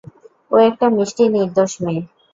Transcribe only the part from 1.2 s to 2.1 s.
নির্দোষ মেয়ে।